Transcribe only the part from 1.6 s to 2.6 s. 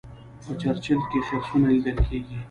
لیدل کیږي.